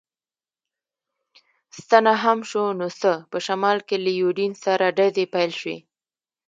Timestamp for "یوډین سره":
4.21-4.85